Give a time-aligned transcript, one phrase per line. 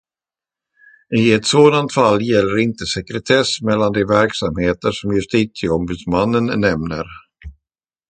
[1.17, 7.05] I ett sådant fall gäller inte sekretess mellan de verksamheter som Justitieombudsmannen nämner.